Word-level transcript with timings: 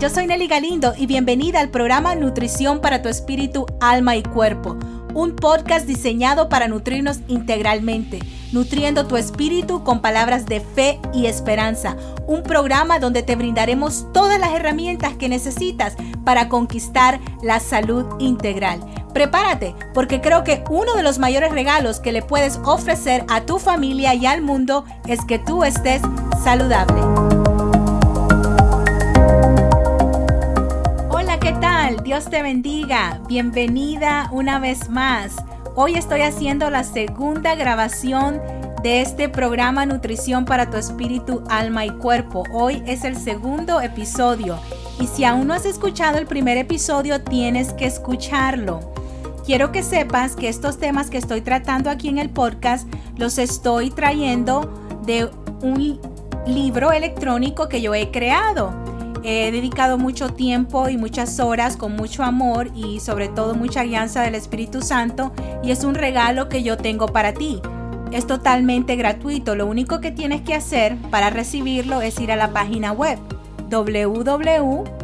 Yo 0.00 0.08
soy 0.08 0.26
Nelly 0.26 0.46
Galindo 0.46 0.94
y 0.96 1.06
bienvenida 1.06 1.60
al 1.60 1.68
programa 1.68 2.14
Nutrición 2.14 2.80
para 2.80 3.02
tu 3.02 3.08
Espíritu, 3.08 3.66
Alma 3.80 4.16
y 4.16 4.22
Cuerpo, 4.22 4.76
un 5.12 5.36
podcast 5.36 5.86
diseñado 5.86 6.48
para 6.48 6.66
nutrirnos 6.66 7.20
integralmente, 7.28 8.20
nutriendo 8.52 9.06
tu 9.06 9.16
espíritu 9.16 9.84
con 9.84 10.00
palabras 10.00 10.46
de 10.46 10.60
fe 10.60 10.98
y 11.12 11.26
esperanza, 11.26 11.96
un 12.26 12.42
programa 12.42 13.00
donde 13.00 13.22
te 13.22 13.36
brindaremos 13.36 14.06
todas 14.12 14.40
las 14.40 14.54
herramientas 14.54 15.14
que 15.16 15.28
necesitas 15.28 15.94
para 16.24 16.48
conquistar 16.48 17.20
la 17.42 17.60
salud 17.60 18.06
integral. 18.18 18.80
Prepárate, 19.12 19.74
porque 19.92 20.22
creo 20.22 20.42
que 20.42 20.64
uno 20.70 20.94
de 20.94 21.02
los 21.02 21.18
mayores 21.18 21.52
regalos 21.52 22.00
que 22.00 22.12
le 22.12 22.22
puedes 22.22 22.56
ofrecer 22.64 23.24
a 23.28 23.42
tu 23.42 23.58
familia 23.58 24.14
y 24.14 24.24
al 24.24 24.40
mundo 24.40 24.86
es 25.06 25.22
que 25.26 25.38
tú 25.38 25.64
estés 25.64 26.00
saludable. 26.42 27.02
Dios 32.00 32.24
te 32.30 32.42
bendiga. 32.42 33.20
Bienvenida 33.28 34.28
una 34.32 34.58
vez 34.58 34.88
más. 34.88 35.36
Hoy 35.74 35.94
estoy 35.94 36.22
haciendo 36.22 36.70
la 36.70 36.84
segunda 36.84 37.54
grabación 37.54 38.40
de 38.82 39.02
este 39.02 39.28
programa 39.28 39.84
Nutrición 39.84 40.44
para 40.44 40.70
tu 40.70 40.78
Espíritu, 40.78 41.44
Alma 41.50 41.84
y 41.84 41.90
Cuerpo. 41.90 42.44
Hoy 42.52 42.82
es 42.86 43.04
el 43.04 43.16
segundo 43.16 43.80
episodio 43.80 44.58
y 44.98 45.06
si 45.06 45.24
aún 45.24 45.46
no 45.46 45.54
has 45.54 45.66
escuchado 45.66 46.18
el 46.18 46.26
primer 46.26 46.56
episodio, 46.56 47.20
tienes 47.20 47.74
que 47.74 47.86
escucharlo. 47.86 48.80
Quiero 49.44 49.70
que 49.70 49.82
sepas 49.82 50.34
que 50.34 50.48
estos 50.48 50.78
temas 50.78 51.10
que 51.10 51.18
estoy 51.18 51.42
tratando 51.42 51.90
aquí 51.90 52.08
en 52.08 52.18
el 52.18 52.30
podcast 52.30 52.88
los 53.16 53.38
estoy 53.38 53.90
trayendo 53.90 54.98
de 55.04 55.28
un 55.60 56.00
libro 56.46 56.90
electrónico 56.90 57.68
que 57.68 57.82
yo 57.82 57.94
he 57.94 58.10
creado. 58.10 58.81
He 59.24 59.50
dedicado 59.52 59.98
mucho 59.98 60.30
tiempo 60.30 60.88
y 60.88 60.96
muchas 60.96 61.38
horas 61.38 61.76
con 61.76 61.94
mucho 61.94 62.22
amor 62.22 62.70
y 62.74 63.00
sobre 63.00 63.28
todo 63.28 63.54
mucha 63.54 63.80
alianza 63.80 64.22
del 64.22 64.34
Espíritu 64.34 64.82
Santo 64.82 65.32
y 65.62 65.70
es 65.70 65.84
un 65.84 65.94
regalo 65.94 66.48
que 66.48 66.62
yo 66.62 66.76
tengo 66.76 67.06
para 67.06 67.32
ti. 67.32 67.60
Es 68.10 68.26
totalmente 68.26 68.96
gratuito, 68.96 69.54
lo 69.54 69.66
único 69.66 70.00
que 70.00 70.10
tienes 70.10 70.42
que 70.42 70.54
hacer 70.54 70.96
para 71.10 71.30
recibirlo 71.30 72.02
es 72.02 72.20
ir 72.20 72.32
a 72.32 72.36
la 72.36 72.52
página 72.52 72.92
web 72.92 73.18
www 73.70 75.02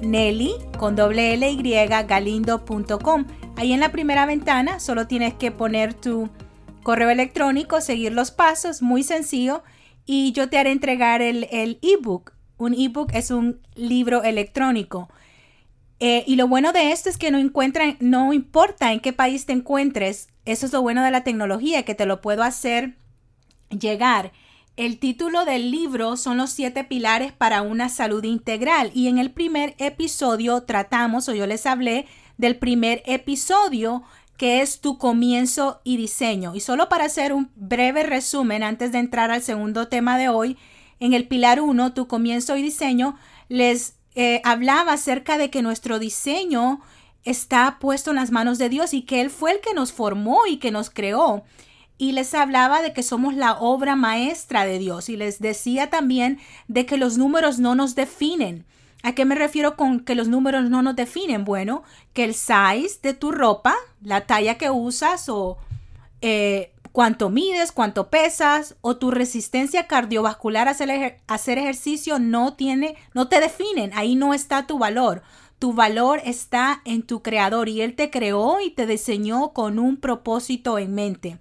Nelly 0.00 0.54
con 0.78 0.96
doble 0.96 1.34
L 1.34 1.50
y 1.50 1.86
galindo.com. 2.06 3.26
Ahí 3.56 3.72
en 3.72 3.80
la 3.80 3.92
primera 3.92 4.24
ventana 4.24 4.80
solo 4.80 5.06
tienes 5.06 5.34
que 5.34 5.50
poner 5.50 5.92
tu 5.92 6.30
correo 6.82 7.10
electrónico, 7.10 7.80
seguir 7.80 8.12
los 8.12 8.30
pasos, 8.30 8.80
muy 8.80 9.02
sencillo, 9.02 9.62
y 10.06 10.32
yo 10.32 10.48
te 10.48 10.58
haré 10.58 10.70
entregar 10.70 11.20
el 11.20 11.78
ebook. 11.82 12.35
Un 12.58 12.74
ebook 12.74 13.12
es 13.14 13.30
un 13.30 13.60
libro 13.74 14.22
electrónico. 14.22 15.08
Eh, 15.98 16.24
y 16.26 16.36
lo 16.36 16.46
bueno 16.46 16.72
de 16.72 16.92
esto 16.92 17.08
es 17.08 17.16
que 17.16 17.30
no 17.30 17.38
encuentran, 17.38 17.96
no 18.00 18.32
importa 18.32 18.92
en 18.92 19.00
qué 19.00 19.12
país 19.12 19.46
te 19.46 19.52
encuentres, 19.52 20.28
eso 20.44 20.66
es 20.66 20.72
lo 20.72 20.82
bueno 20.82 21.02
de 21.02 21.10
la 21.10 21.24
tecnología, 21.24 21.84
que 21.84 21.94
te 21.94 22.06
lo 22.06 22.20
puedo 22.20 22.42
hacer 22.42 22.96
llegar 23.70 24.32
el 24.76 24.98
título 24.98 25.46
del 25.46 25.70
libro 25.70 26.18
son 26.18 26.36
los 26.36 26.50
siete 26.50 26.84
pilares 26.84 27.32
para 27.32 27.62
una 27.62 27.88
salud 27.88 28.22
integral 28.24 28.90
y 28.94 29.08
en 29.08 29.16
el 29.16 29.30
primer 29.30 29.74
episodio 29.78 30.64
tratamos 30.64 31.30
o 31.30 31.34
yo 31.34 31.46
les 31.46 31.64
hablé 31.64 32.06
del 32.36 32.56
primer 32.56 33.02
episodio 33.06 34.02
que 34.36 34.60
es 34.60 34.82
tu 34.82 34.98
comienzo 34.98 35.80
y 35.82 35.96
diseño. 35.96 36.54
Y 36.54 36.60
solo 36.60 36.90
para 36.90 37.06
hacer 37.06 37.32
un 37.32 37.50
breve 37.54 38.02
resumen 38.02 38.62
antes 38.62 38.92
de 38.92 38.98
entrar 38.98 39.30
al 39.30 39.40
segundo 39.40 39.88
tema 39.88 40.18
de 40.18 40.28
hoy, 40.28 40.58
en 41.00 41.14
el 41.14 41.28
pilar 41.28 41.60
1, 41.60 41.94
tu 41.94 42.06
comienzo 42.06 42.56
y 42.56 42.62
diseño, 42.62 43.16
les 43.48 43.96
eh, 44.14 44.40
hablaba 44.44 44.92
acerca 44.92 45.38
de 45.38 45.50
que 45.50 45.62
nuestro 45.62 45.98
diseño 45.98 46.80
está 47.24 47.78
puesto 47.80 48.10
en 48.10 48.16
las 48.16 48.30
manos 48.30 48.58
de 48.58 48.68
Dios 48.68 48.94
y 48.94 49.02
que 49.02 49.20
Él 49.20 49.30
fue 49.30 49.52
el 49.52 49.60
que 49.60 49.74
nos 49.74 49.92
formó 49.92 50.46
y 50.46 50.58
que 50.58 50.70
nos 50.70 50.90
creó 50.90 51.44
y 51.98 52.12
les 52.12 52.34
hablaba 52.34 52.82
de 52.82 52.92
que 52.92 53.02
somos 53.02 53.34
la 53.34 53.52
obra 53.52 53.96
maestra 53.96 54.66
de 54.66 54.78
Dios 54.78 55.08
y 55.08 55.16
les 55.16 55.40
decía 55.40 55.88
también 55.88 56.38
de 56.68 56.86
que 56.86 56.98
los 56.98 57.16
números 57.16 57.58
no 57.58 57.74
nos 57.74 57.94
definen. 57.94 58.66
¿A 59.02 59.12
qué 59.12 59.24
me 59.24 59.34
refiero 59.34 59.76
con 59.76 60.00
que 60.00 60.14
los 60.14 60.28
números 60.28 60.68
no 60.68 60.82
nos 60.82 60.96
definen? 60.96 61.44
Bueno, 61.44 61.84
que 62.12 62.24
el 62.24 62.34
size 62.34 62.98
de 63.02 63.14
tu 63.14 63.30
ropa, 63.30 63.74
la 64.02 64.22
talla 64.22 64.58
que 64.58 64.70
usas 64.70 65.28
o 65.28 65.58
eh, 66.20 66.72
cuánto 66.96 67.28
mides, 67.28 67.72
cuánto 67.72 68.08
pesas 68.08 68.74
o 68.80 68.96
tu 68.96 69.10
resistencia 69.10 69.86
cardiovascular 69.86 70.66
a 70.66 70.70
hacer, 70.70 71.20
hacer 71.26 71.58
ejercicio 71.58 72.18
no 72.18 72.54
tiene, 72.54 72.96
no 73.12 73.28
te 73.28 73.38
definen. 73.38 73.90
Ahí 73.94 74.14
no 74.14 74.32
está 74.32 74.66
tu 74.66 74.78
valor. 74.78 75.22
Tu 75.58 75.74
valor 75.74 76.22
está 76.24 76.80
en 76.86 77.02
tu 77.02 77.20
creador 77.20 77.68
y 77.68 77.82
él 77.82 77.94
te 77.96 78.08
creó 78.08 78.62
y 78.62 78.70
te 78.70 78.86
diseñó 78.86 79.52
con 79.52 79.78
un 79.78 79.98
propósito 79.98 80.78
en 80.78 80.94
mente. 80.94 81.36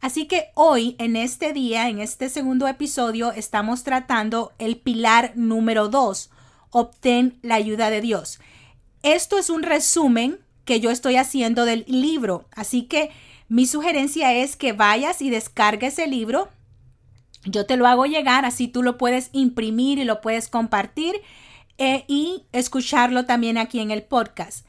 Así 0.00 0.26
que 0.26 0.50
hoy, 0.54 0.94
en 1.00 1.16
este 1.16 1.52
día, 1.52 1.88
en 1.88 1.98
este 1.98 2.28
segundo 2.28 2.68
episodio, 2.68 3.32
estamos 3.32 3.82
tratando 3.82 4.52
el 4.60 4.76
pilar 4.76 5.32
número 5.34 5.88
2, 5.88 6.30
obtén 6.70 7.40
la 7.42 7.56
ayuda 7.56 7.90
de 7.90 8.02
Dios. 8.02 8.38
Esto 9.02 9.36
es 9.36 9.50
un 9.50 9.64
resumen 9.64 10.38
que 10.64 10.78
yo 10.78 10.92
estoy 10.92 11.16
haciendo 11.16 11.64
del 11.64 11.84
libro, 11.88 12.44
así 12.54 12.82
que 12.82 13.10
mi 13.52 13.66
sugerencia 13.66 14.32
es 14.32 14.56
que 14.56 14.72
vayas 14.72 15.20
y 15.20 15.28
descargues 15.28 15.98
el 15.98 16.12
libro. 16.12 16.48
Yo 17.44 17.66
te 17.66 17.76
lo 17.76 17.86
hago 17.86 18.06
llegar, 18.06 18.46
así 18.46 18.66
tú 18.66 18.82
lo 18.82 18.96
puedes 18.96 19.28
imprimir 19.32 19.98
y 19.98 20.04
lo 20.04 20.22
puedes 20.22 20.48
compartir 20.48 21.16
eh, 21.76 22.06
y 22.08 22.46
escucharlo 22.52 23.26
también 23.26 23.58
aquí 23.58 23.80
en 23.80 23.90
el 23.90 24.04
podcast. 24.04 24.64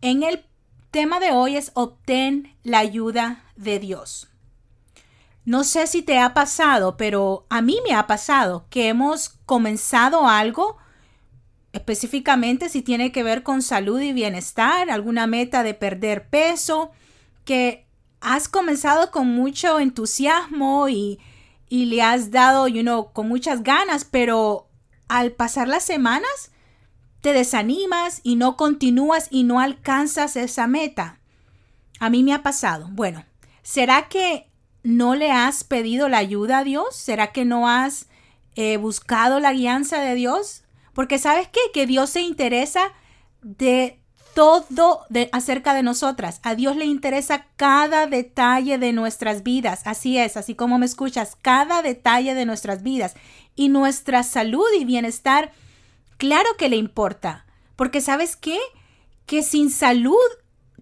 En 0.00 0.22
el 0.22 0.44
tema 0.92 1.18
de 1.18 1.32
hoy 1.32 1.56
es 1.56 1.72
obtén 1.74 2.54
la 2.62 2.78
ayuda 2.78 3.42
de 3.56 3.80
Dios. 3.80 4.28
No 5.44 5.64
sé 5.64 5.88
si 5.88 6.00
te 6.00 6.20
ha 6.20 6.34
pasado, 6.34 6.96
pero 6.96 7.46
a 7.48 7.62
mí 7.62 7.80
me 7.84 7.96
ha 7.96 8.06
pasado 8.06 8.66
que 8.70 8.86
hemos 8.86 9.30
comenzado 9.44 10.28
algo, 10.28 10.76
específicamente 11.72 12.68
si 12.68 12.80
tiene 12.80 13.10
que 13.10 13.24
ver 13.24 13.42
con 13.42 13.60
salud 13.60 14.00
y 14.00 14.12
bienestar, 14.12 14.88
alguna 14.88 15.26
meta 15.26 15.64
de 15.64 15.74
perder 15.74 16.28
peso, 16.28 16.92
que 17.44 17.87
has 18.20 18.48
comenzado 18.48 19.10
con 19.10 19.28
mucho 19.28 19.78
entusiasmo 19.80 20.88
y, 20.88 21.20
y 21.68 21.86
le 21.86 22.02
has 22.02 22.30
dado, 22.30 22.68
you 22.68 22.82
know, 22.82 23.12
con 23.12 23.28
muchas 23.28 23.62
ganas, 23.62 24.04
pero 24.04 24.68
al 25.08 25.32
pasar 25.32 25.68
las 25.68 25.84
semanas 25.84 26.52
te 27.20 27.32
desanimas 27.32 28.20
y 28.22 28.36
no 28.36 28.56
continúas 28.56 29.28
y 29.30 29.44
no 29.44 29.60
alcanzas 29.60 30.36
esa 30.36 30.66
meta. 30.66 31.20
A 32.00 32.10
mí 32.10 32.22
me 32.22 32.32
ha 32.32 32.42
pasado. 32.42 32.88
Bueno, 32.90 33.24
¿será 33.62 34.08
que 34.08 34.48
¿No 34.82 35.14
le 35.14 35.30
has 35.30 35.64
pedido 35.64 36.08
la 36.08 36.16
ayuda 36.16 36.58
a 36.58 36.64
Dios? 36.64 36.96
¿Será 36.96 37.32
que 37.32 37.44
no 37.44 37.68
has 37.68 38.06
eh, 38.54 38.76
buscado 38.76 39.40
la 39.40 39.52
guianza 39.52 40.00
de 40.00 40.14
Dios? 40.14 40.64
Porque 40.94 41.18
sabes 41.18 41.48
qué? 41.48 41.60
Que 41.74 41.86
Dios 41.86 42.10
se 42.10 42.22
interesa 42.22 42.92
de 43.42 44.00
todo 44.38 45.04
de, 45.08 45.28
acerca 45.32 45.74
de 45.74 45.82
nosotras. 45.82 46.38
A 46.44 46.54
Dios 46.54 46.76
le 46.76 46.84
interesa 46.84 47.46
cada 47.56 48.06
detalle 48.06 48.78
de 48.78 48.92
nuestras 48.92 49.42
vidas. 49.42 49.82
Así 49.84 50.16
es, 50.16 50.36
así 50.36 50.54
como 50.54 50.78
me 50.78 50.86
escuchas, 50.86 51.36
cada 51.42 51.82
detalle 51.82 52.36
de 52.36 52.46
nuestras 52.46 52.84
vidas. 52.84 53.16
Y 53.56 53.68
nuestra 53.68 54.22
salud 54.22 54.68
y 54.78 54.84
bienestar, 54.84 55.50
claro 56.18 56.48
que 56.56 56.68
le 56.68 56.76
importa. 56.76 57.46
Porque 57.74 58.00
sabes 58.00 58.36
qué? 58.36 58.60
Que 59.26 59.42
sin 59.42 59.72
salud, 59.72 60.14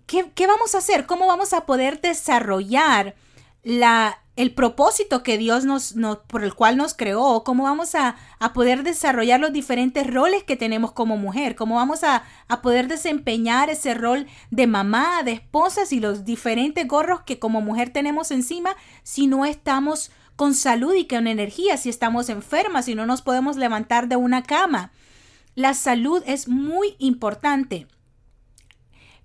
¿qué, 0.05 0.31
qué 0.35 0.47
vamos 0.47 0.75
a 0.75 0.79
hacer? 0.79 1.07
¿Cómo 1.07 1.27
vamos 1.27 1.55
a 1.55 1.65
poder 1.65 2.03
desarrollar? 2.03 3.15
la, 3.67 4.21
el 4.37 4.53
propósito 4.53 5.23
que 5.23 5.39
Dios 5.39 5.65
nos, 5.65 5.95
por 6.27 6.45
el 6.45 6.55
cual 6.55 6.77
nos 6.77 6.93
creó, 6.95 7.43
cómo 7.43 7.65
vamos 7.65 7.95
a, 7.95 8.17
poder 8.55 8.83
desarrollar 8.83 9.41
los 9.41 9.53
diferentes 9.53 10.07
roles 10.07 10.45
que 10.45 10.57
tenemos 10.57 10.93
como 10.93 11.17
mujer, 11.17 11.57
cómo 11.57 11.77
vamos 11.77 12.05
a, 12.05 12.23
a, 12.47 12.63
poder 12.63 12.87
desempeñar 12.87 13.71
ese 13.71 13.95
rol 13.95 14.27
de 14.51 14.67
mamá, 14.67 15.23
de 15.25 15.33
esposas 15.33 15.93
y 15.93 16.01
los 16.01 16.25
diferentes 16.25 16.87
gorros 16.87 17.23
que 17.23 17.39
como 17.39 17.63
mujer 17.63 17.91
tenemos 17.91 18.31
encima 18.31 18.77
si 19.03 19.27
no 19.27 19.47
estamos 19.47 20.11
con 20.37 20.55
salud 20.55 20.95
y 20.95 21.07
con 21.07 21.27
energía, 21.27 21.79
si 21.79 21.89
estamos 21.89 22.29
enfermas, 22.29 22.85
si 22.85 22.95
no 22.95 23.07
nos 23.07 23.23
podemos 23.23 23.57
levantar 23.57 24.07
de 24.07 24.17
una 24.17 24.43
cama. 24.43 24.93
La 25.55 25.73
salud 25.73 26.23
es 26.27 26.47
muy 26.47 26.95
importante. 26.99 27.87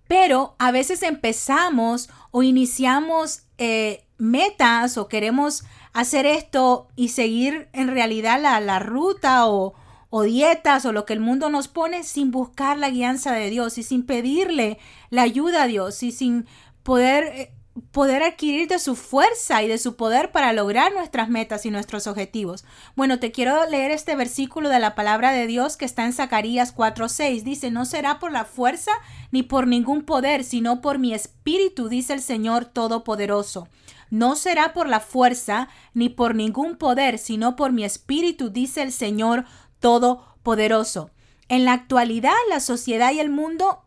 Pero 0.08 0.56
a 0.58 0.72
veces 0.72 1.04
empezamos 1.04 2.10
o 2.32 2.44
iniciamos 2.44 3.44
eh, 3.58 4.06
metas 4.22 4.98
o 4.98 5.08
queremos 5.08 5.64
hacer 5.94 6.28
esto 6.28 6.88
y 6.96 7.10
seguir 7.10 7.68
en 7.74 7.88
realidad 7.88 8.40
la, 8.40 8.80
ruta 8.80 9.48
o, 9.48 9.74
o 10.12 10.22
dietas 10.22 10.86
o 10.86 10.92
lo 10.92 11.06
que 11.06 11.14
el 11.14 11.20
mundo 11.20 11.50
nos 11.50 11.68
pone 11.68 12.04
sin 12.04 12.30
buscar 12.30 12.78
la 12.78 12.92
guianza 12.92 13.34
de 13.34 13.50
Dios 13.50 13.80
y 13.80 13.84
sin 13.84 14.06
pedirle 14.06 14.78
la 15.10 15.24
ayuda 15.24 15.64
a 15.64 15.68
Dios 15.68 16.04
y 16.04 16.12
sin 16.12 16.46
poder 16.84 17.24
eh, 17.34 17.54
poder 17.92 18.22
adquirir 18.24 18.68
de 18.68 18.80
su 18.80 18.96
fuerza 18.96 19.64
y 19.64 19.68
de 19.68 19.78
su 19.78 19.96
poder 19.96 20.32
para 20.32 20.52
lograr 20.52 20.92
nuestras 20.94 21.30
metas 21.30 21.66
y 21.66 21.72
nuestros 21.72 22.06
objetivos. 22.06 22.66
Bueno, 22.96 23.20
te 23.20 23.32
quiero 23.32 23.66
leer 23.70 23.92
este 23.92 24.16
versículo 24.16 24.70
de 24.70 24.80
la 24.80 24.94
palabra 24.94 25.32
de 25.32 25.48
Dios 25.48 25.78
que 25.78 25.86
está 25.86 26.06
en 26.06 26.14
Zacarías 26.14 26.76
4:6. 26.76 27.44
Dice, 27.44 27.72
no 27.72 27.86
será 27.86 28.20
por 28.20 28.32
la 28.32 28.46
fuerza 28.46 28.92
ni 29.32 29.44
por 29.44 29.68
ningún 29.68 30.04
poder, 30.04 30.44
sino 30.44 30.82
por 30.82 31.00
mi 31.00 31.14
espíritu, 31.14 31.88
dice 31.88 32.14
el 32.14 32.22
Señor 32.22 32.66
Todopoderoso. 32.66 33.70
No 34.10 34.36
será 34.36 34.74
por 34.74 34.90
la 34.90 35.00
fuerza 35.00 35.70
ni 35.94 36.10
por 36.10 36.36
ningún 36.36 36.76
poder, 36.76 37.18
sino 37.18 37.56
por 37.56 37.72
mi 37.72 37.86
espíritu, 37.86 38.50
dice 38.50 38.82
el 38.82 38.92
Señor 38.92 39.46
Todopoderoso. 39.80 41.12
En 41.48 41.64
la 41.64 41.74
actualidad, 41.74 42.34
la 42.50 42.60
sociedad 42.60 43.14
y 43.14 43.22
el 43.22 43.30
mundo 43.30 43.86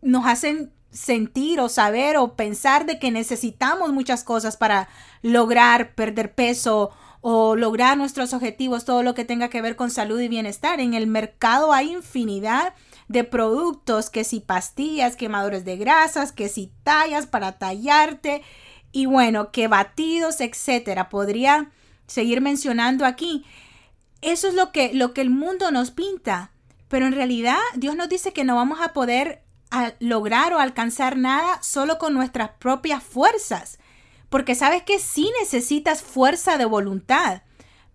nos 0.00 0.26
hacen 0.26 0.72
sentir 0.90 1.60
o 1.60 1.68
saber 1.68 2.16
o 2.16 2.34
pensar 2.34 2.86
de 2.86 2.98
que 2.98 3.10
necesitamos 3.10 3.92
muchas 3.92 4.24
cosas 4.24 4.56
para 4.56 4.88
lograr 5.22 5.94
perder 5.94 6.34
peso 6.34 6.90
o 7.20 7.56
lograr 7.56 7.98
nuestros 7.98 8.32
objetivos, 8.32 8.84
todo 8.84 9.02
lo 9.02 9.14
que 9.14 9.24
tenga 9.24 9.48
que 9.48 9.60
ver 9.60 9.76
con 9.76 9.90
salud 9.90 10.20
y 10.20 10.28
bienestar. 10.28 10.80
En 10.80 10.94
el 10.94 11.06
mercado 11.06 11.72
hay 11.72 11.92
infinidad 11.92 12.74
de 13.08 13.24
productos, 13.24 14.10
que 14.10 14.24
si 14.24 14.40
pastillas, 14.40 15.16
quemadores 15.16 15.64
de 15.64 15.76
grasas, 15.76 16.32
que 16.32 16.48
si 16.48 16.72
tallas 16.84 17.26
para 17.26 17.58
tallarte 17.58 18.42
y 18.92 19.06
bueno, 19.06 19.50
que 19.50 19.68
batidos, 19.68 20.40
etcétera. 20.40 21.08
Podría 21.08 21.70
seguir 22.06 22.40
mencionando 22.40 23.04
aquí. 23.04 23.44
Eso 24.22 24.48
es 24.48 24.54
lo 24.54 24.72
que, 24.72 24.92
lo 24.94 25.12
que 25.12 25.20
el 25.20 25.30
mundo 25.30 25.70
nos 25.70 25.90
pinta. 25.90 26.52
Pero 26.88 27.06
en 27.06 27.12
realidad 27.12 27.58
Dios 27.76 27.96
nos 27.96 28.08
dice 28.08 28.32
que 28.32 28.44
no 28.44 28.56
vamos 28.56 28.80
a 28.80 28.92
poder 28.92 29.42
a 29.70 29.94
lograr 30.00 30.52
o 30.52 30.58
alcanzar 30.58 31.16
nada 31.16 31.62
solo 31.62 31.98
con 31.98 32.14
nuestras 32.14 32.50
propias 32.58 33.02
fuerzas. 33.02 33.78
Porque 34.28 34.54
sabes 34.54 34.82
que 34.82 34.98
sí 34.98 35.30
necesitas 35.40 36.02
fuerza 36.02 36.58
de 36.58 36.64
voluntad 36.64 37.42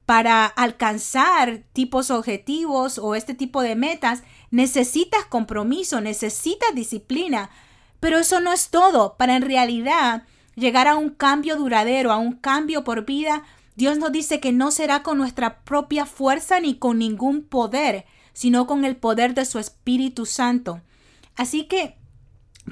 para 0.05 0.45
alcanzar 0.45 1.63
tipos 1.73 2.11
objetivos 2.11 2.97
o 2.97 3.15
este 3.15 3.33
tipo 3.33 3.61
de 3.61 3.75
metas. 3.75 4.23
Necesitas 4.51 5.25
compromiso, 5.25 6.01
necesitas 6.01 6.73
disciplina. 6.73 7.49
Pero 7.99 8.19
eso 8.19 8.39
no 8.39 8.51
es 8.51 8.69
todo. 8.69 9.15
Para 9.17 9.35
en 9.35 9.43
realidad 9.43 10.23
llegar 10.55 10.87
a 10.87 10.95
un 10.95 11.09
cambio 11.09 11.55
duradero, 11.55 12.11
a 12.11 12.17
un 12.17 12.33
cambio 12.33 12.83
por 12.83 13.05
vida, 13.05 13.43
Dios 13.75 13.97
nos 13.97 14.11
dice 14.11 14.39
que 14.39 14.51
no 14.51 14.71
será 14.71 15.03
con 15.03 15.17
nuestra 15.17 15.61
propia 15.63 16.05
fuerza 16.05 16.59
ni 16.59 16.75
con 16.75 16.99
ningún 16.99 17.43
poder, 17.43 18.05
sino 18.33 18.67
con 18.67 18.85
el 18.85 18.95
poder 18.95 19.33
de 19.33 19.45
su 19.45 19.57
Espíritu 19.59 20.25
Santo. 20.25 20.81
Así 21.35 21.65
que 21.65 21.97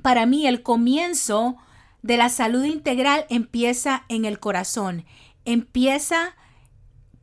para 0.01 0.25
mí 0.25 0.47
el 0.47 0.63
comienzo 0.63 1.57
de 2.01 2.17
la 2.17 2.29
salud 2.29 2.63
integral 2.63 3.25
empieza 3.29 4.05
en 4.09 4.25
el 4.25 4.39
corazón, 4.39 5.05
empieza 5.45 6.35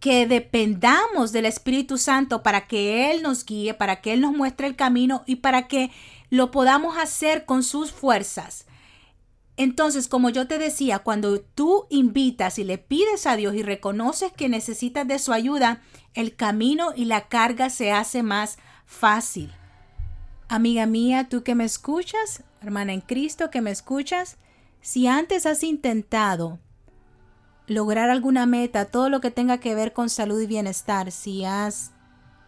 que 0.00 0.26
dependamos 0.26 1.32
del 1.32 1.46
Espíritu 1.46 1.98
Santo 1.98 2.42
para 2.42 2.66
que 2.68 3.10
Él 3.10 3.22
nos 3.22 3.44
guíe, 3.44 3.74
para 3.74 4.00
que 4.00 4.12
Él 4.12 4.20
nos 4.20 4.32
muestre 4.32 4.66
el 4.66 4.76
camino 4.76 5.24
y 5.26 5.36
para 5.36 5.66
que 5.66 5.90
lo 6.30 6.50
podamos 6.50 6.96
hacer 6.96 7.44
con 7.44 7.64
sus 7.64 7.90
fuerzas. 7.90 8.66
Entonces, 9.56 10.06
como 10.06 10.30
yo 10.30 10.46
te 10.46 10.58
decía, 10.58 11.00
cuando 11.00 11.40
tú 11.40 11.86
invitas 11.90 12.60
y 12.60 12.64
le 12.64 12.78
pides 12.78 13.26
a 13.26 13.34
Dios 13.34 13.56
y 13.56 13.64
reconoces 13.64 14.32
que 14.32 14.48
necesitas 14.48 15.08
de 15.08 15.18
su 15.18 15.32
ayuda, 15.32 15.82
el 16.14 16.36
camino 16.36 16.92
y 16.94 17.06
la 17.06 17.26
carga 17.26 17.68
se 17.68 17.90
hace 17.90 18.22
más 18.22 18.58
fácil. 18.86 19.52
Amiga 20.50 20.86
mía, 20.86 21.28
tú 21.28 21.42
que 21.42 21.54
me 21.54 21.64
escuchas, 21.64 22.42
hermana 22.62 22.94
en 22.94 23.02
Cristo 23.02 23.50
que 23.50 23.60
me 23.60 23.70
escuchas, 23.70 24.38
si 24.80 25.06
antes 25.06 25.44
has 25.44 25.62
intentado 25.62 26.58
lograr 27.66 28.08
alguna 28.08 28.46
meta, 28.46 28.86
todo 28.86 29.10
lo 29.10 29.20
que 29.20 29.30
tenga 29.30 29.58
que 29.58 29.74
ver 29.74 29.92
con 29.92 30.08
salud 30.08 30.40
y 30.40 30.46
bienestar, 30.46 31.12
si 31.12 31.44
has 31.44 31.92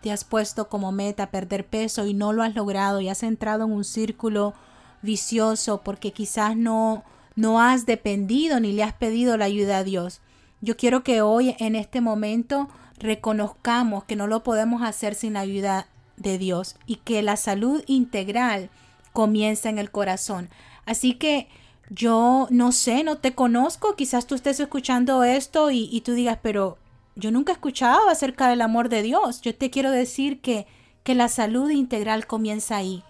te 0.01 0.11
has 0.11 0.25
puesto 0.25 0.71
como 0.71 0.93
meta 0.93 1.31
perder 1.31 1.67
peso 1.67 2.07
y 2.07 2.15
no 2.15 2.33
lo 2.33 2.43
has 2.43 2.55
logrado 2.55 3.03
y 3.03 3.11
has 3.11 3.23
entrado 3.23 3.65
en 3.67 3.73
un 3.73 3.85
círculo 3.85 4.55
vicioso 5.03 5.83
porque 5.83 6.15
quizás 6.15 6.57
no 6.57 7.05
no 7.37 7.61
has 7.61 7.85
dependido 7.85 8.61
ni 8.61 8.73
le 8.73 8.83
has 8.83 8.95
pedido 8.95 9.37
la 9.37 9.45
ayuda 9.45 9.77
a 9.77 9.85
Dios. 9.85 10.23
Yo 10.63 10.79
quiero 10.79 11.05
que 11.05 11.21
hoy 11.21 11.55
en 11.59 11.77
este 11.77 12.01
momento 12.01 12.71
reconozcamos 12.99 14.05
que 14.05 14.17
no 14.17 14.27
lo 14.27 14.43
podemos 14.43 14.83
hacer 14.83 15.15
sin 15.15 15.35
la 15.35 15.41
ayuda 15.41 15.87
de 16.21 16.39
Dios 16.39 16.77
y 16.87 16.97
que 16.97 17.23
la 17.23 17.37
salud 17.37 17.83
integral 17.87 18.71
comienza 19.13 19.69
en 19.69 19.79
el 19.79 19.91
corazón. 19.91 20.49
Así 20.87 21.15
que 21.15 21.49
yo 21.89 22.47
no 22.51 22.71
sé, 22.71 23.03
no 23.03 23.19
te 23.19 23.35
conozco, 23.35 23.97
quizás 23.97 24.27
tú 24.27 24.37
estés 24.37 24.61
escuchando 24.61 25.25
esto 25.25 25.71
y, 25.71 26.01
tú 26.03 26.13
digas, 26.13 26.39
pero 26.41 26.79
yo 27.17 27.33
nunca 27.33 27.53
he 27.53 27.55
escuchado 27.55 28.09
acerca 28.09 28.49
del 28.49 28.61
amor 28.61 28.89
de 28.89 29.03
Dios. 29.03 29.41
Yo 29.41 29.55
te 29.55 29.71
quiero 29.71 29.91
decir 29.91 30.41
que, 30.41 30.67
que 31.03 31.17
la 31.17 31.29
salud 31.29 31.71
integral 31.71 32.27
comienza 32.27 32.77
ahí, 32.77 33.03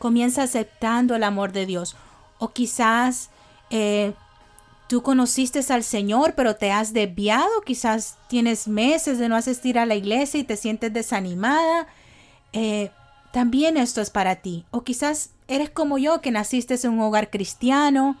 comienza 0.00 0.42
aceptando 0.42 1.14
el 1.14 1.22
amor 1.22 1.52
de 1.52 1.66
Dios. 1.66 1.96
O 2.38 2.48
quizás 2.48 3.30
eh, 3.70 4.14
tú 4.88 5.02
conociste 5.02 5.60
al 5.72 5.84
Señor, 5.84 6.34
pero 6.34 6.56
te 6.56 6.72
has 6.72 6.92
desviado, 6.92 7.60
quizás 7.64 8.18
tienes 8.28 8.66
meses 8.66 9.18
de 9.18 9.28
no 9.28 9.36
asistir 9.36 9.78
a 9.78 9.86
la 9.86 9.94
iglesia 9.94 10.40
y 10.40 10.44
te 10.44 10.56
sientes 10.56 10.92
desanimada 10.92 11.86
eh, 12.54 12.90
también 13.32 13.76
esto 13.76 14.00
es 14.00 14.10
para 14.10 14.36
ti. 14.36 14.64
O 14.70 14.82
quizás 14.82 15.30
eres 15.48 15.68
como 15.68 15.98
yo, 15.98 16.20
que 16.20 16.30
naciste 16.30 16.74
en 16.82 16.92
un 16.92 17.00
hogar 17.00 17.28
cristiano 17.28 18.16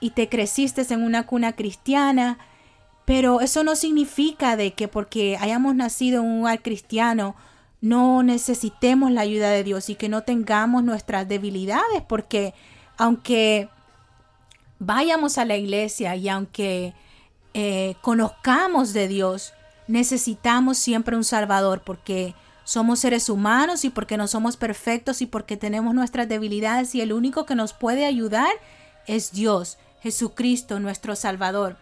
y 0.00 0.10
te 0.10 0.28
creciste 0.28 0.84
en 0.92 1.02
una 1.02 1.26
cuna 1.26 1.52
cristiana, 1.52 2.38
pero 3.04 3.40
eso 3.40 3.64
no 3.64 3.74
significa 3.74 4.56
de 4.56 4.74
que 4.74 4.86
porque 4.86 5.38
hayamos 5.40 5.74
nacido 5.74 6.20
en 6.20 6.26
un 6.28 6.40
hogar 6.42 6.60
cristiano 6.60 7.34
no 7.80 8.22
necesitemos 8.22 9.12
la 9.12 9.20
ayuda 9.20 9.50
de 9.50 9.62
Dios 9.62 9.88
y 9.88 9.94
que 9.94 10.08
no 10.08 10.22
tengamos 10.22 10.82
nuestras 10.82 11.28
debilidades, 11.28 12.02
porque 12.08 12.52
aunque 12.96 13.68
vayamos 14.80 15.38
a 15.38 15.44
la 15.44 15.56
iglesia 15.56 16.16
y 16.16 16.28
aunque 16.28 16.94
eh, 17.54 17.94
conozcamos 18.02 18.92
de 18.92 19.06
Dios, 19.06 19.52
necesitamos 19.86 20.78
siempre 20.78 21.16
un 21.16 21.24
Salvador, 21.24 21.82
porque 21.84 22.34
somos 22.68 22.98
seres 22.98 23.30
humanos 23.30 23.86
y 23.86 23.88
porque 23.88 24.18
no 24.18 24.28
somos 24.28 24.58
perfectos 24.58 25.22
y 25.22 25.26
porque 25.26 25.56
tenemos 25.56 25.94
nuestras 25.94 26.28
debilidades 26.28 26.94
y 26.94 27.00
el 27.00 27.14
único 27.14 27.46
que 27.46 27.54
nos 27.54 27.72
puede 27.72 28.04
ayudar 28.04 28.50
es 29.06 29.32
Dios, 29.32 29.78
Jesucristo, 30.02 30.78
nuestro 30.78 31.16
Salvador. 31.16 31.78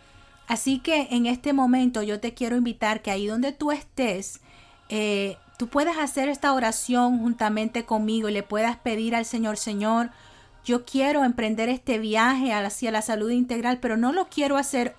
Así 0.47 0.79
que 0.79 1.09
en 1.11 1.27
este 1.27 1.53
momento 1.53 2.05
yo 2.05 2.21
te 2.21 2.35
quiero 2.35 2.55
invitar 2.55 3.03
que 3.03 3.11
ahí 3.11 3.27
donde 3.27 3.51
tú 3.51 3.73
estés, 3.73 4.39
eh, 4.89 5.39
tú 5.57 5.67
puedas 5.67 5.99
hacer 5.99 6.29
esta 6.29 6.53
oración 6.53 7.19
juntamente 7.19 7.85
conmigo 7.85 8.29
y 8.29 8.33
le 8.33 8.45
puedas 8.45 8.77
pedir 8.77 9.17
al 9.17 9.25
Señor, 9.25 9.57
Señor, 9.57 10.11
yo 10.65 10.85
quiero 10.85 11.25
emprender 11.25 11.69
este 11.69 11.99
viaje 11.99 12.53
hacia 12.53 12.93
la 12.93 13.03
salud 13.03 13.31
integral, 13.31 13.81
pero 13.81 13.97
no 13.97 14.13
lo 14.13 14.29
quiero 14.29 14.57
hacer 14.57 14.95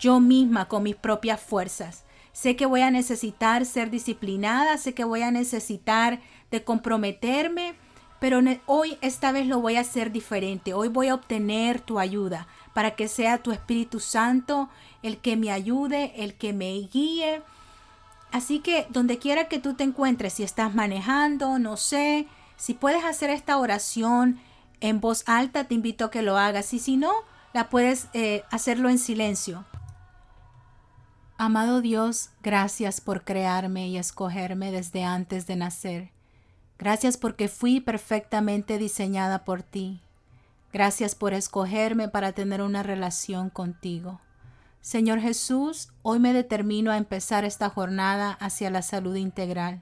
yo 0.00 0.18
misma 0.18 0.66
con 0.66 0.82
mis 0.82 0.96
propias 0.96 1.40
fuerzas. 1.40 2.02
Sé 2.32 2.56
que 2.56 2.66
voy 2.66 2.82
a 2.82 2.90
necesitar 2.90 3.66
ser 3.66 3.90
disciplinada, 3.90 4.78
sé 4.78 4.94
que 4.94 5.04
voy 5.04 5.22
a 5.22 5.30
necesitar 5.30 6.20
de 6.50 6.64
comprometerme, 6.64 7.74
pero 8.20 8.40
hoy 8.66 8.98
esta 9.00 9.32
vez 9.32 9.46
lo 9.46 9.60
voy 9.60 9.76
a 9.76 9.80
hacer 9.80 10.12
diferente. 10.12 10.74
Hoy 10.74 10.88
voy 10.88 11.08
a 11.08 11.14
obtener 11.14 11.80
tu 11.80 11.98
ayuda 11.98 12.46
para 12.74 12.94
que 12.94 13.08
sea 13.08 13.38
tu 13.38 13.50
Espíritu 13.50 13.98
Santo 13.98 14.68
el 15.02 15.18
que 15.18 15.36
me 15.36 15.50
ayude, 15.50 16.12
el 16.22 16.34
que 16.34 16.52
me 16.52 16.72
guíe. 16.92 17.42
Así 18.30 18.60
que 18.60 18.86
donde 18.90 19.18
quiera 19.18 19.48
que 19.48 19.58
tú 19.58 19.74
te 19.74 19.84
encuentres, 19.84 20.34
si 20.34 20.42
estás 20.42 20.74
manejando, 20.74 21.58
no 21.58 21.76
sé, 21.76 22.28
si 22.56 22.74
puedes 22.74 23.04
hacer 23.04 23.30
esta 23.30 23.56
oración 23.56 24.38
en 24.80 25.00
voz 25.00 25.24
alta, 25.26 25.64
te 25.64 25.74
invito 25.74 26.04
a 26.04 26.10
que 26.10 26.22
lo 26.22 26.36
hagas. 26.36 26.72
Y 26.74 26.78
si 26.78 26.96
no, 26.96 27.12
la 27.52 27.70
puedes 27.70 28.08
eh, 28.12 28.44
hacerlo 28.50 28.88
en 28.88 28.98
silencio. 28.98 29.64
Amado 31.42 31.80
Dios, 31.80 32.28
gracias 32.42 33.00
por 33.00 33.24
crearme 33.24 33.88
y 33.88 33.96
escogerme 33.96 34.70
desde 34.70 35.04
antes 35.04 35.46
de 35.46 35.56
nacer. 35.56 36.10
Gracias 36.78 37.16
porque 37.16 37.48
fui 37.48 37.80
perfectamente 37.80 38.76
diseñada 38.76 39.46
por 39.46 39.62
ti. 39.62 40.02
Gracias 40.70 41.14
por 41.14 41.32
escogerme 41.32 42.08
para 42.08 42.32
tener 42.32 42.60
una 42.60 42.82
relación 42.82 43.48
contigo. 43.48 44.20
Señor 44.82 45.20
Jesús, 45.20 45.88
hoy 46.02 46.18
me 46.18 46.34
determino 46.34 46.90
a 46.90 46.98
empezar 46.98 47.46
esta 47.46 47.70
jornada 47.70 48.32
hacia 48.32 48.68
la 48.68 48.82
salud 48.82 49.16
integral. 49.16 49.80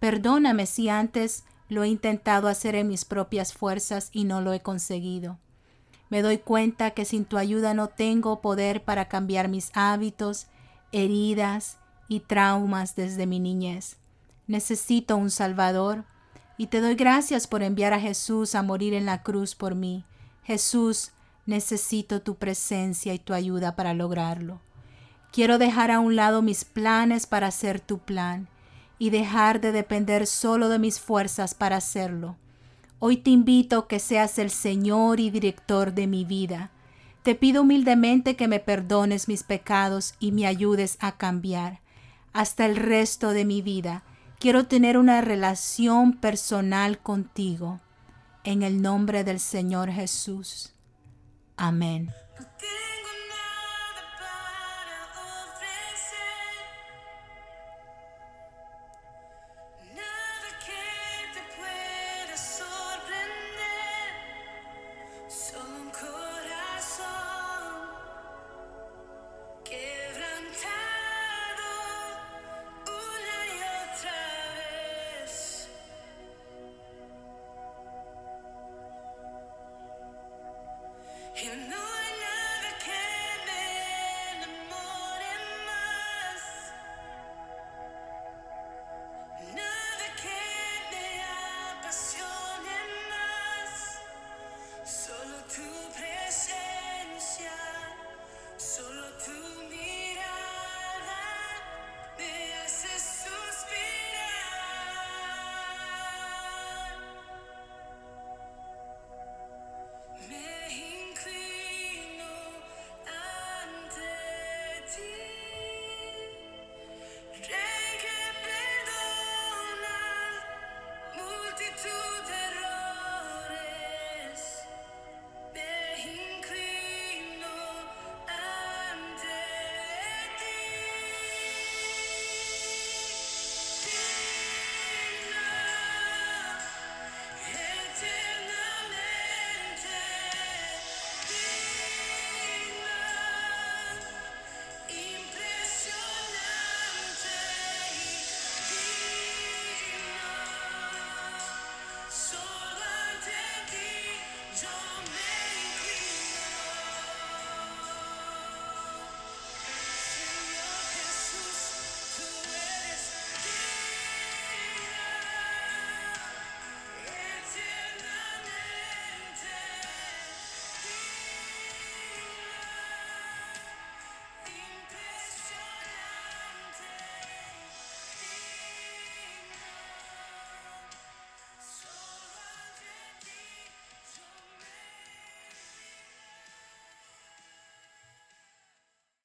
Perdóname 0.00 0.66
si 0.66 0.90
antes 0.90 1.44
lo 1.70 1.84
he 1.84 1.88
intentado 1.88 2.46
hacer 2.46 2.74
en 2.74 2.88
mis 2.88 3.06
propias 3.06 3.54
fuerzas 3.54 4.10
y 4.12 4.24
no 4.24 4.42
lo 4.42 4.52
he 4.52 4.60
conseguido. 4.60 5.38
Me 6.10 6.20
doy 6.20 6.36
cuenta 6.36 6.90
que 6.90 7.06
sin 7.06 7.24
tu 7.24 7.38
ayuda 7.38 7.72
no 7.72 7.88
tengo 7.88 8.42
poder 8.42 8.84
para 8.84 9.08
cambiar 9.08 9.48
mis 9.48 9.70
hábitos 9.72 10.48
heridas 10.92 11.78
y 12.08 12.20
traumas 12.20 12.96
desde 12.96 13.26
mi 13.26 13.40
niñez. 13.40 13.96
Necesito 14.46 15.16
un 15.16 15.30
Salvador 15.30 16.04
y 16.58 16.66
te 16.68 16.80
doy 16.80 16.94
gracias 16.94 17.46
por 17.46 17.62
enviar 17.62 17.92
a 17.92 18.00
Jesús 18.00 18.54
a 18.54 18.62
morir 18.62 18.94
en 18.94 19.06
la 19.06 19.22
cruz 19.22 19.54
por 19.54 19.74
mí. 19.74 20.04
Jesús, 20.44 21.12
Necesito 21.46 22.22
tu 22.22 22.36
presencia 22.36 23.12
y 23.12 23.18
tu 23.18 23.34
ayuda 23.34 23.76
para 23.76 23.92
lograrlo. 23.92 24.60
Quiero 25.30 25.58
dejar 25.58 25.90
a 25.90 26.00
un 26.00 26.16
lado 26.16 26.40
mis 26.40 26.64
planes 26.64 27.26
para 27.26 27.48
hacer 27.48 27.80
tu 27.80 27.98
plan 27.98 28.48
y 28.98 29.10
dejar 29.10 29.60
de 29.60 29.72
depender 29.72 30.26
solo 30.26 30.68
de 30.68 30.78
mis 30.78 31.00
fuerzas 31.00 31.54
para 31.54 31.76
hacerlo. 31.76 32.36
Hoy 32.98 33.18
te 33.18 33.30
invito 33.30 33.88
que 33.88 33.98
seas 33.98 34.38
el 34.38 34.50
Señor 34.50 35.20
y 35.20 35.30
director 35.30 35.92
de 35.92 36.06
mi 36.06 36.24
vida. 36.24 36.70
Te 37.24 37.34
pido 37.34 37.62
humildemente 37.62 38.36
que 38.36 38.48
me 38.48 38.60
perdones 38.60 39.28
mis 39.28 39.44
pecados 39.44 40.12
y 40.20 40.30
me 40.30 40.46
ayudes 40.46 40.98
a 41.00 41.16
cambiar. 41.16 41.80
Hasta 42.34 42.66
el 42.66 42.76
resto 42.76 43.30
de 43.30 43.46
mi 43.46 43.62
vida 43.62 44.02
quiero 44.38 44.66
tener 44.66 44.98
una 44.98 45.22
relación 45.22 46.12
personal 46.18 46.98
contigo. 46.98 47.80
En 48.44 48.62
el 48.62 48.82
nombre 48.82 49.24
del 49.24 49.40
Señor 49.40 49.90
Jesús. 49.90 50.74
Amén. 51.56 52.12